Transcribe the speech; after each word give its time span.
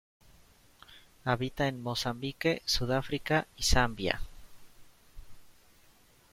Habita 1.25 1.67
en 1.67 1.79
Mozambique, 1.79 2.63
Sudáfrica 2.65 3.45
y 3.55 3.61
Zambia. 3.61 4.19